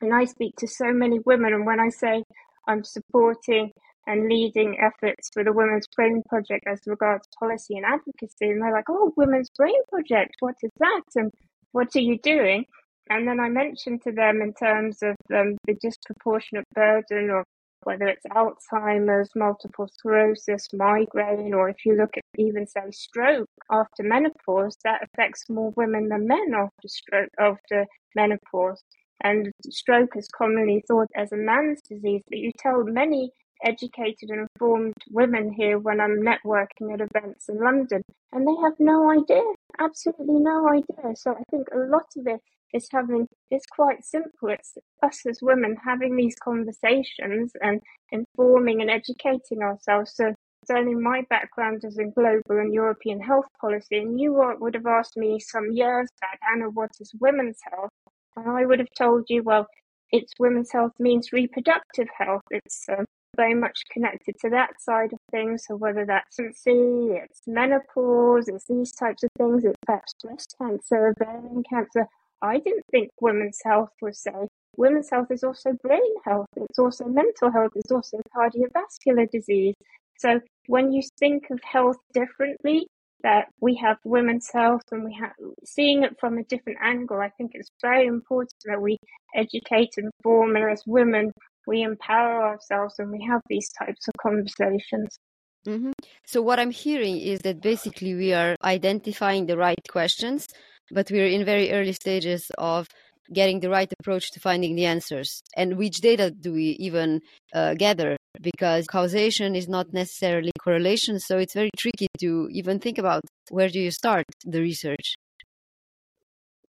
[0.00, 1.54] and I speak to so many women.
[1.54, 2.22] And when I say
[2.68, 3.72] I'm supporting
[4.06, 8.72] and leading efforts for the Women's Brain Project as regards policy and advocacy, and they're
[8.72, 11.02] like, oh, Women's Brain Project, what is that?
[11.16, 11.32] And
[11.76, 12.64] what are you doing?
[13.10, 17.44] And then I mentioned to them in terms of um, the disproportionate burden of
[17.82, 24.02] whether it's Alzheimer's, multiple sclerosis, migraine, or if you look at even say stroke after
[24.02, 27.84] menopause, that affects more women than men after stroke after
[28.14, 28.82] menopause.
[29.22, 33.32] And stroke is commonly thought as a man's disease, but you tell many
[33.64, 38.74] educated and informed women here when I'm networking at events in London, and they have
[38.78, 39.42] no idea,
[39.78, 41.14] absolutely no idea.
[41.14, 42.40] So I think a lot of it
[42.72, 44.48] is having it's quite simple.
[44.48, 50.12] It's us as women having these conversations and informing and educating ourselves.
[50.14, 54.86] So certainly my background is in global and European health policy, and you would have
[54.86, 57.90] asked me some years back, Anna, what is women's health?
[58.36, 59.66] And I would have told you, well,
[60.10, 62.42] it's women's health means reproductive health.
[62.50, 63.04] It's um,
[63.36, 65.64] very much connected to that side of things.
[65.66, 71.14] So whether that's pregnancy, it's menopause, it's these types of things, it's perhaps breast cancer,
[71.18, 72.06] ovarian cancer.
[72.42, 74.48] I didn't think women's health was so.
[74.76, 79.74] Women's health is also brain health, it's also mental health, it's also cardiovascular disease.
[80.18, 82.86] So when you think of health differently,
[83.22, 85.32] that we have women's health and we have
[85.64, 88.98] seeing it from a different angle, I think it's very important that we
[89.34, 91.32] educate and inform as women
[91.66, 95.18] we empower ourselves and we have these types of conversations.
[95.66, 95.92] Mm-hmm.
[96.24, 100.46] So, what I'm hearing is that basically we are identifying the right questions,
[100.92, 102.86] but we're in very early stages of
[103.32, 105.42] getting the right approach to finding the answers.
[105.56, 107.20] And which data do we even
[107.52, 108.16] uh, gather?
[108.40, 113.68] Because causation is not necessarily correlation, so it's very tricky to even think about where
[113.68, 115.16] do you start the research.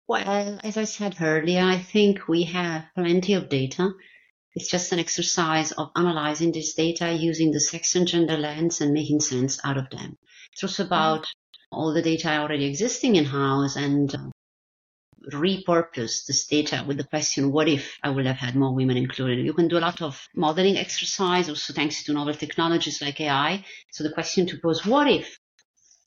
[0.07, 3.91] Well, as I said earlier, I think we have plenty of data
[4.57, 8.91] it's just an exercise of analyzing this data using the sex and gender lens and
[8.91, 10.17] making sense out of them.
[10.51, 11.27] It's also about
[11.71, 14.29] all the data already existing in house and uh,
[15.31, 19.45] repurpose this data with the question, what if I would have had more women included?
[19.45, 23.63] You can do a lot of modeling exercise, also thanks to novel technologies like AI.
[23.91, 25.37] So the question to pose, what if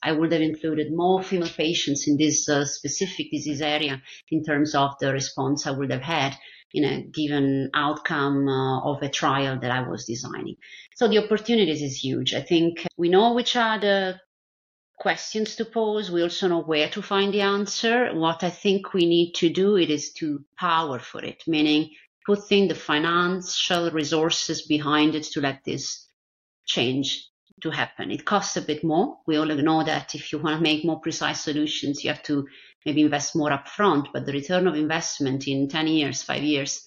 [0.03, 4.75] I would have included more female patients in this uh, specific disease area in terms
[4.75, 6.37] of the response I would have had?
[6.73, 10.57] In a given outcome uh, of a trial that I was designing.
[10.95, 12.35] So the opportunities is huge.
[12.35, 14.21] I think we know which are the
[14.99, 16.11] questions to pose.
[16.11, 18.15] We also know where to find the answer.
[18.15, 21.91] What I think we need to do it is to power for it, meaning
[22.27, 26.07] putting the financial resources behind it to let this
[26.67, 27.27] change
[27.63, 28.11] to happen.
[28.11, 29.19] It costs a bit more.
[29.27, 32.47] We all know that if you want to make more precise solutions, you have to
[32.85, 36.87] maybe invest more upfront, but the return of investment in 10 years, five years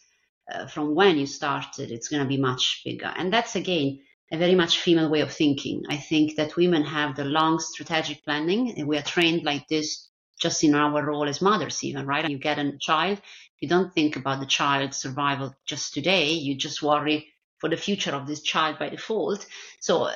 [0.52, 3.12] uh, from when you started, it's going to be much bigger.
[3.16, 4.00] And that's again
[4.32, 5.84] a very much female way of thinking.
[5.90, 10.10] I think that women have the long strategic planning, and we are trained like this
[10.40, 12.28] just in our role as mothers, even, right?
[12.28, 13.22] You get a child,
[13.60, 17.28] you don't think about the child's survival just today, you just worry
[17.60, 19.46] for the future of this child by default.
[19.80, 20.10] So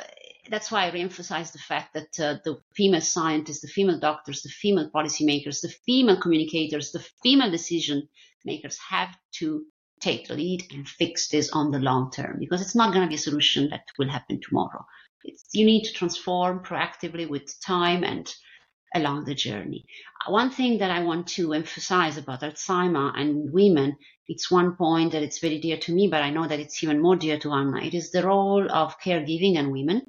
[0.50, 4.50] that's why I reemphasize the fact that uh, the female scientists, the female doctors, the
[4.50, 8.08] female policymakers, the female communicators, the female decision
[8.46, 9.66] makers have to
[10.00, 13.10] take the lead and fix this on the long term because it's not going to
[13.10, 14.86] be a solution that will happen tomorrow.
[15.24, 18.32] It's, you need to transform proactively with time and
[18.96, 19.86] along the journey.
[20.28, 25.24] One thing that I want to emphasize about Alzheimer and women, it's one point that
[25.24, 27.82] it's very dear to me, but I know that it's even more dear to Anna.
[27.82, 30.04] It is the role of caregiving and women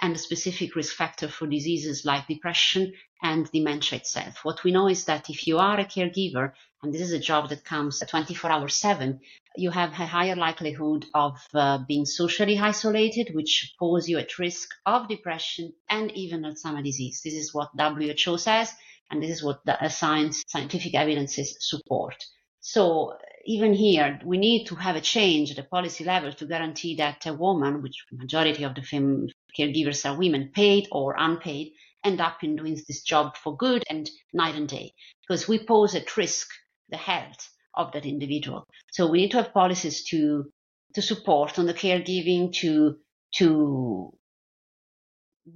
[0.00, 2.92] and a specific risk factor for diseases like depression
[3.22, 4.44] and dementia itself.
[4.44, 7.50] What we know is that if you are a caregiver, and this is a job
[7.50, 9.20] that comes 24 hours 7,
[9.56, 14.70] you have a higher likelihood of uh, being socially isolated, which pose you at risk
[14.86, 17.20] of depression and even Alzheimer's disease.
[17.22, 18.72] This is what WHO says,
[19.10, 22.14] and this is what the uh, science, scientific evidences support.
[22.60, 26.96] So even here, we need to have a change at the policy level to guarantee
[26.96, 29.28] that a woman, which majority of the fem-
[29.58, 31.72] caregivers are women, paid or unpaid,
[32.04, 34.92] end up in doing this job for good and night and day,
[35.22, 36.48] because we pose at risk
[36.88, 38.66] the health of that individual.
[38.92, 40.50] So we need to have policies to
[40.94, 42.96] to support on the caregiving to
[43.36, 44.12] to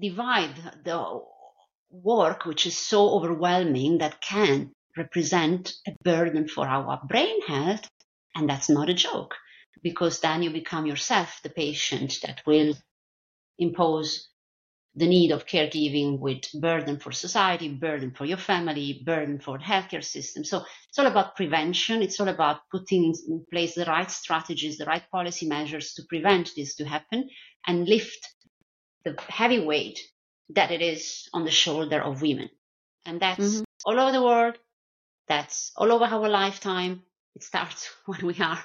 [0.00, 1.20] divide the
[1.90, 7.88] work which is so overwhelming that can represent a burden for our brain health.
[8.34, 9.34] And that's not a joke
[9.82, 12.74] because then you become yourself the patient that will
[13.58, 14.28] impose
[14.96, 19.64] the need of caregiving with burden for society, burden for your family, burden for the
[19.64, 20.44] healthcare system.
[20.44, 22.00] So it's all about prevention.
[22.00, 26.50] It's all about putting in place the right strategies, the right policy measures to prevent
[26.56, 27.28] this to happen
[27.66, 28.24] and lift
[29.04, 29.98] the heavy weight
[30.50, 32.50] that it is on the shoulder of women.
[33.04, 33.62] And that's mm-hmm.
[33.84, 34.58] all over the world.
[35.26, 37.02] That's all over our lifetime.
[37.34, 38.60] It starts when we are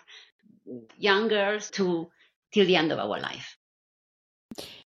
[0.97, 2.09] young girls to
[2.53, 3.58] till the end of our life.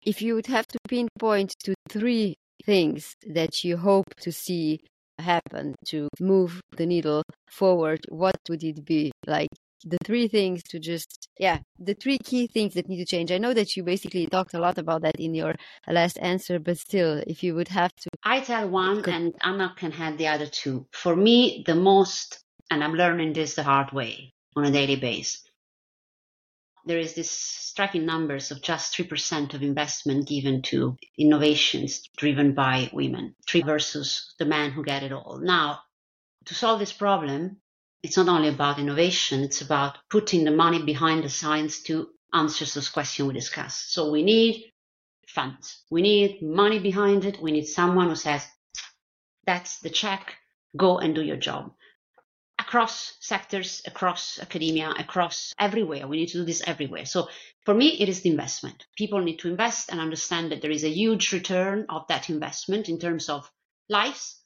[0.02, 4.80] If you would have to pinpoint to three things that you hope to see
[5.18, 9.12] happen to move the needle forward, what would it be?
[9.26, 9.50] Like
[9.84, 13.32] the three things to just, yeah, the three key things that need to change.
[13.32, 15.54] I know that you basically talked a lot about that in your
[15.86, 18.10] last answer, but still, if you would have to.
[18.24, 20.86] I tell one and Anna can have the other two.
[20.92, 25.42] For me, the most, and I'm learning this the hard way on a daily basis,
[26.86, 32.90] there is this striking numbers of just 3% of investment given to innovations driven by
[32.92, 35.38] women, three versus the men who get it all.
[35.42, 35.80] Now,
[36.46, 37.58] to solve this problem,
[38.02, 42.64] it's not only about innovation, it's about putting the money behind the science to answer
[42.64, 43.92] those questions we discussed.
[43.92, 44.64] So we need
[45.28, 45.82] funds.
[45.90, 47.42] We need money behind it.
[47.42, 48.46] We need someone who says,
[49.46, 50.36] that's the check.
[50.76, 51.72] Go and do your job
[52.70, 56.06] across sectors, across academia, across everywhere.
[56.06, 57.04] We need to do this everywhere.
[57.04, 57.28] So
[57.64, 58.86] for me, it is the investment.
[58.96, 62.88] People need to invest and understand that there is a huge return of that investment
[62.88, 63.50] in terms of
[63.88, 64.40] lives,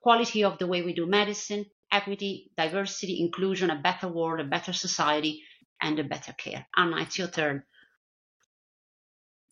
[0.00, 4.72] quality of the way we do medicine, equity, diversity, inclusion, a better world, a better
[4.72, 5.42] society,
[5.82, 6.64] and a better care.
[6.76, 7.64] Anna, it's your turn.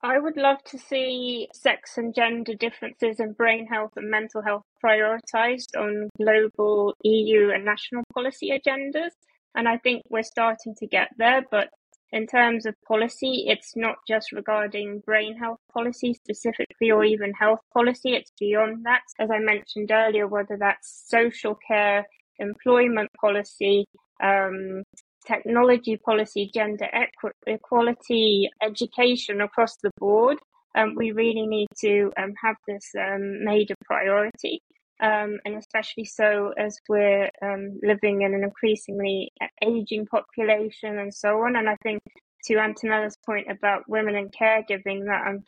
[0.04, 4.64] I would love to see sex and gender differences in brain health and mental health
[4.84, 9.10] prioritised on global EU and national policy agendas.
[9.54, 11.42] And I think we're starting to get there.
[11.48, 11.68] But
[12.10, 17.60] in terms of policy, it's not just regarding brain health policy specifically or even health
[17.72, 19.02] policy, it's beyond that.
[19.20, 22.06] As I mentioned earlier, whether that's social care,
[22.40, 23.86] employment policy,
[24.20, 24.82] um,
[25.26, 30.38] technology policy, gender equ- equality, education across the board.
[30.74, 34.62] Um, we really need to um, have this um, made a priority.
[35.00, 41.38] Um, and especially so as we're um, living in an increasingly aging population and so
[41.38, 41.56] on.
[41.56, 42.00] And I think
[42.44, 45.44] to Antonella's point about women and caregiving that I'm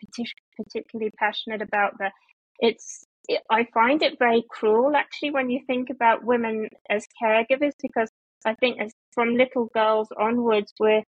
[0.56, 2.12] particularly passionate about that
[2.58, 3.04] it's
[3.50, 8.10] I find it very cruel actually when you think about women as caregivers because
[8.44, 11.02] I think as from little girls onwards, we're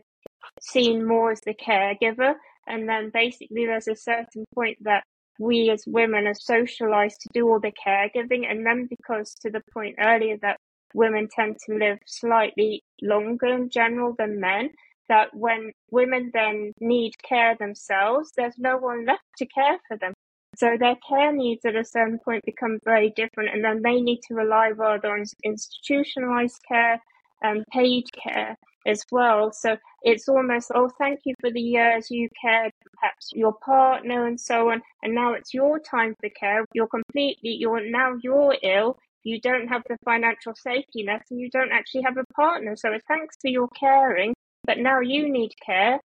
[0.61, 2.35] seen more as the caregiver.
[2.67, 5.05] And then basically there's a certain point that
[5.39, 8.51] we as women are socialized to do all the caregiving.
[8.51, 10.59] And then because to the point earlier that
[10.95, 14.71] women tend to live slightly longer in general than men,
[15.09, 20.13] that when women then need care themselves, there's no one left to care for them.
[20.57, 24.21] So their care needs at a certain point become very different, and then they need
[24.29, 27.01] to rely rather on institutionalized care
[27.43, 29.53] and paid care as well.
[29.53, 34.41] So it's almost, oh, thank you for the years you cared, perhaps your partner and
[34.41, 36.65] so on, and now it's your time for care.
[36.75, 38.99] You're completely, you're now you're ill.
[39.25, 42.75] You don't have the financial safety net, and you don't actually have a partner.
[42.75, 44.35] So thanks for your caring,
[44.65, 46.01] but now you need care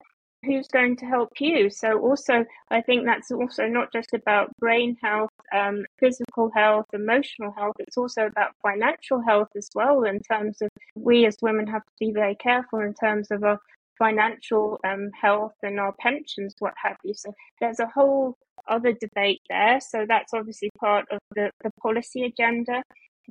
[0.44, 1.70] who's going to help you.
[1.70, 7.52] So also i think that's also not just about brain health um, physical health emotional
[7.56, 11.84] health it's also about financial health as well in terms of we as women have
[11.84, 13.58] to be very careful in terms of our
[13.98, 17.14] financial um, health and our pensions what have you.
[17.14, 18.36] So there's a whole
[18.68, 19.80] other debate there.
[19.80, 22.82] So that's obviously part of the, the policy agenda.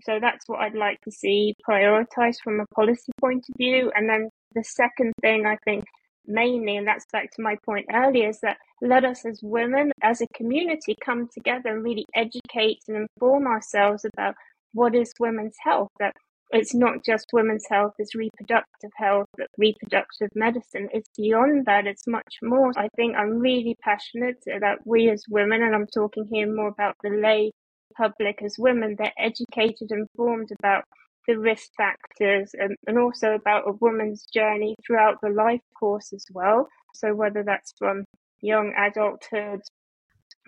[0.03, 3.91] So that's what I'd like to see prioritized from a policy point of view.
[3.95, 5.85] And then the second thing I think
[6.25, 10.21] mainly, and that's back to my point earlier, is that let us as women, as
[10.21, 14.35] a community, come together and really educate and inform ourselves about
[14.73, 15.89] what is women's health.
[15.99, 16.15] That
[16.51, 20.89] it's not just women's health, it's reproductive health, reproductive medicine.
[20.93, 22.71] It's beyond that, it's much more.
[22.77, 26.95] I think I'm really passionate that we as women, and I'm talking here more about
[27.03, 27.51] the lay
[27.95, 30.83] public as women, they're educated, informed about
[31.27, 36.25] the risk factors and, and also about a woman's journey throughout the life course as
[36.31, 36.67] well.
[36.93, 38.05] So whether that's from
[38.41, 39.61] young adulthood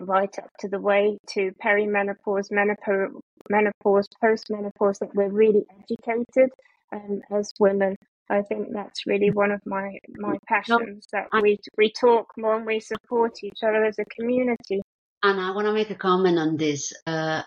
[0.00, 3.10] right up to the way to perimenopause, menopause,
[3.48, 6.50] menopause, postmenopause, that we're really educated
[6.92, 7.96] um, as women.
[8.28, 12.66] I think that's really one of my my passions that we we talk more and
[12.66, 14.82] we support each other as a community.
[15.22, 16.92] And I want to make a comment on this.
[17.06, 17.42] Uh,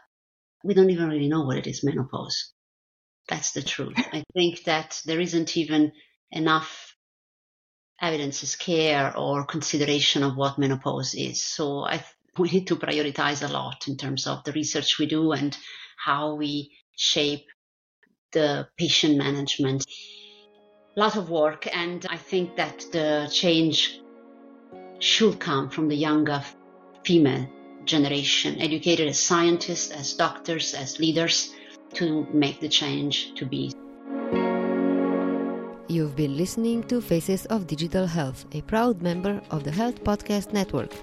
[0.64, 2.54] we don't even really know what it is menopause.
[3.30, 3.98] That's the truth.
[4.12, 5.92] I think that there isn't even
[6.32, 6.96] enough
[8.02, 11.44] evidence, care, or consideration of what menopause is.
[11.44, 12.04] So I,
[12.38, 15.56] we need to prioritize a lot in terms of the research we do and
[15.98, 17.46] how we shape
[18.32, 19.86] the patient management.
[20.96, 24.02] A lot of work, and I think that the change
[25.00, 26.44] should come from the younger
[27.04, 27.48] female
[27.86, 31.54] generation, educated as scientists, as doctors, as leaders,
[31.96, 33.74] to make the change to be.
[35.88, 40.54] You've been listening to Faces of Digital Health, a proud member of the Health Podcast
[40.54, 40.94] Network.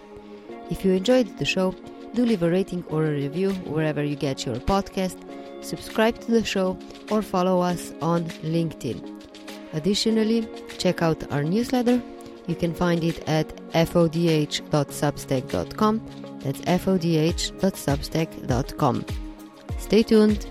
[0.70, 1.74] If you enjoyed the show,
[2.14, 5.16] do leave a rating or a review wherever you get your podcast,
[5.60, 6.78] subscribe to the show,
[7.10, 9.02] or follow us on LinkedIn.
[9.72, 12.00] Additionally, check out our newsletter.
[12.46, 16.00] You can find it at fodh.substack.com.
[16.40, 19.04] That's fodh.substack.com.
[19.78, 20.46] Stay tuned